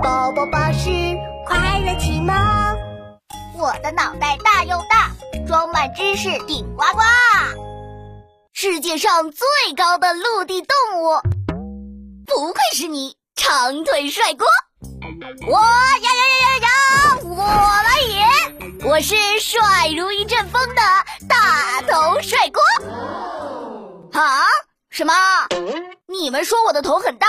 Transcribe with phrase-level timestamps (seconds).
[0.00, 0.88] 宝宝巴士
[1.44, 2.34] 快乐启蒙。
[3.58, 5.10] 我的脑袋大又大，
[5.46, 7.02] 装满知识顶呱呱。
[8.54, 11.20] 世界上最高的陆地动物，
[12.24, 14.46] 不愧是你，长腿帅哥。
[15.46, 15.60] 我呀
[16.00, 18.86] 呀呀呀呀，我来也！
[18.86, 20.82] 我是帅如一阵风的
[21.28, 22.60] 大头帅哥。
[24.18, 24.44] 啊？
[24.88, 25.12] 什么？
[26.06, 27.26] 你们说我的头很大？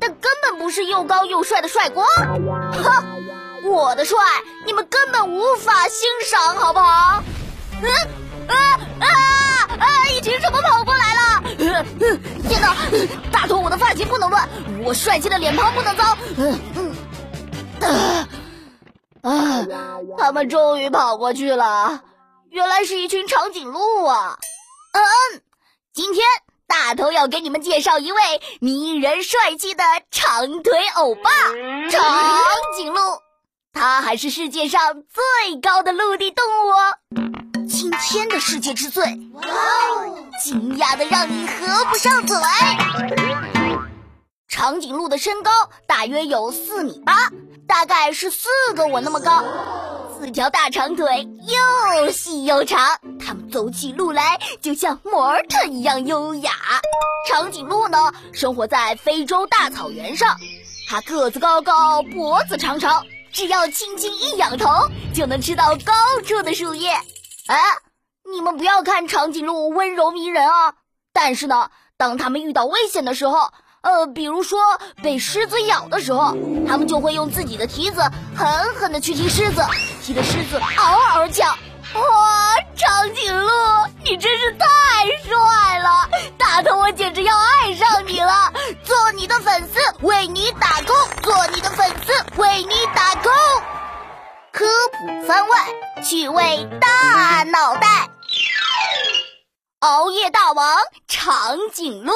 [0.00, 2.02] 但根本不是又高又帅的帅哥，
[2.82, 3.04] 哼！
[3.62, 4.16] 我的帅
[4.64, 7.22] 你们根本无法欣赏，好不好？
[7.82, 7.90] 嗯
[8.48, 8.54] 啊
[9.00, 9.06] 啊
[9.78, 9.86] 啊！
[10.16, 11.42] 一群什么跑过来了？
[12.48, 12.74] 天哪！
[13.30, 14.48] 大头，我的发型不能乱，
[14.82, 16.18] 我帅气的脸庞不能脏。
[16.36, 16.58] 嗯
[17.82, 18.26] 嗯
[19.22, 19.66] 啊！
[20.18, 22.02] 他们终于跑过去了，
[22.48, 24.38] 原来是一群长颈鹿啊！
[24.92, 25.42] 嗯嗯，
[25.92, 26.24] 今天。
[26.90, 28.18] 大头要给你们介绍一位
[28.58, 31.30] 迷人帅气的长腿欧巴——
[31.88, 32.02] 长
[32.76, 32.98] 颈鹿，
[33.72, 36.96] 它还是世界上最高的陆地动物哦！
[37.68, 42.36] 今天的世界之最，哇哦，惊讶的让你合不上嘴。
[44.48, 45.52] 长颈鹿的身高
[45.86, 47.30] 大约有四米八，
[47.68, 49.44] 大概是四个我那么高。
[50.18, 56.52] 四条大长腿又细又长，它们走起路来就像模特一样优雅。
[57.28, 60.36] 长颈鹿呢，生活在非洲大草原上，
[60.88, 65.92] 它个子高高，脖子长长，只要轻轻一仰头，就能吃到高
[66.24, 66.92] 处的树叶。
[67.46, 67.58] 哎，
[68.32, 70.74] 你们不要看长颈鹿温柔迷人啊，
[71.12, 74.58] 但是呢，当它们遇到危险的时候，呃，比如说
[75.02, 76.34] 被狮子咬的时候，
[76.66, 78.00] 它们就会用自己的蹄子
[78.34, 79.62] 狠狠的去踢狮子，
[80.02, 81.46] 踢得狮子嗷嗷叫。
[81.92, 82.00] 哦，
[83.00, 83.50] 长颈鹿，
[84.04, 84.66] 你真是太
[85.26, 85.88] 帅了！
[86.36, 88.52] 大头，我简直要爱上你了。
[88.84, 93.62] 做你的粉丝，为你打 call，做你的粉丝，为你打 call。
[94.52, 95.56] 科普番外，
[96.02, 98.10] 趣味大脑袋，
[99.78, 100.76] 熬夜大王
[101.08, 102.12] 长颈鹿。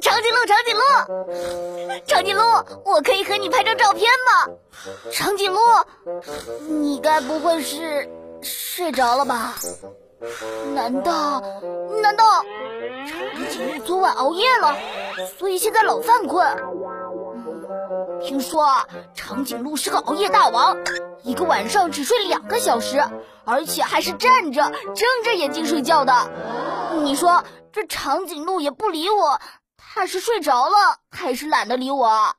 [0.00, 0.80] 长颈鹿，长颈鹿，
[2.06, 2.44] 长颈鹿，
[2.84, 4.46] 我可以和你拍张照片吗？
[5.12, 5.60] 长颈鹿，
[6.68, 8.08] 你该不会是
[8.72, 9.56] 睡着了吧？
[10.76, 11.42] 难道，
[12.00, 12.24] 难道
[13.08, 14.76] 长颈鹿昨晚熬夜了，
[15.38, 16.56] 所以现在老犯困？
[18.22, 18.68] 听说
[19.12, 20.76] 长颈鹿是个熬夜大王，
[21.24, 23.02] 一个晚上只睡两个小时，
[23.44, 26.30] 而且还是站着睁着眼睛睡觉的。
[27.02, 27.42] 你说？
[27.72, 29.40] 这长颈鹿也不理我，
[29.76, 30.76] 它是睡着了
[31.10, 32.36] 还是懒得理我？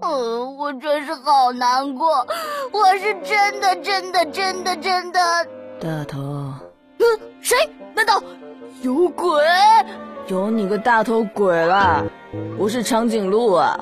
[0.00, 2.26] 嗯，我真是好难过，
[2.72, 5.20] 我是真的真的真的真的。
[5.80, 6.18] 大头，
[6.98, 7.04] 嗯，
[7.40, 7.56] 谁？
[7.94, 8.22] 难道
[8.82, 9.42] 有鬼？
[10.26, 12.04] 有你个大头鬼啦！
[12.58, 13.78] 我是长颈鹿啊！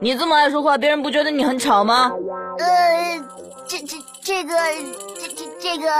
[0.00, 2.10] 你这么爱说话，别人不觉得你很吵吗？
[2.58, 3.20] 呃，
[3.66, 4.54] 这这这个
[5.18, 5.90] 这这这个，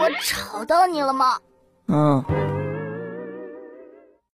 [0.00, 1.36] 我吵到你了吗？
[1.88, 2.24] 嗯。